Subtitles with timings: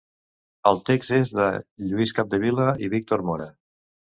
[0.69, 1.45] El text és de
[1.91, 3.51] Lluís Capdevila i Víctor Mora.